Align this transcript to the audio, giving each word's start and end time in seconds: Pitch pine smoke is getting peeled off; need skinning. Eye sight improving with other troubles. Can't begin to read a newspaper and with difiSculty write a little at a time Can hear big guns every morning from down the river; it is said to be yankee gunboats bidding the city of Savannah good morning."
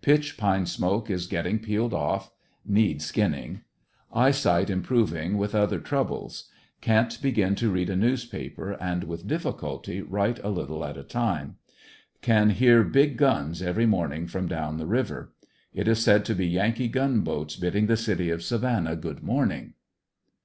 Pitch 0.00 0.36
pine 0.36 0.64
smoke 0.64 1.10
is 1.10 1.26
getting 1.26 1.58
peeled 1.58 1.92
off; 1.92 2.30
need 2.64 3.02
skinning. 3.02 3.62
Eye 4.12 4.30
sight 4.30 4.70
improving 4.70 5.36
with 5.36 5.56
other 5.56 5.80
troubles. 5.80 6.48
Can't 6.80 7.20
begin 7.20 7.56
to 7.56 7.68
read 7.68 7.90
a 7.90 7.96
newspaper 7.96 8.76
and 8.80 9.02
with 9.02 9.26
difiSculty 9.26 10.06
write 10.08 10.38
a 10.44 10.50
little 10.50 10.84
at 10.84 10.96
a 10.96 11.02
time 11.02 11.56
Can 12.20 12.50
hear 12.50 12.84
big 12.84 13.16
guns 13.16 13.60
every 13.60 13.86
morning 13.86 14.28
from 14.28 14.46
down 14.46 14.76
the 14.76 14.86
river; 14.86 15.32
it 15.74 15.88
is 15.88 15.98
said 15.98 16.24
to 16.26 16.34
be 16.36 16.46
yankee 16.46 16.86
gunboats 16.86 17.56
bidding 17.56 17.86
the 17.88 17.96
city 17.96 18.30
of 18.30 18.40
Savannah 18.44 18.94
good 18.94 19.24
morning." 19.24 19.74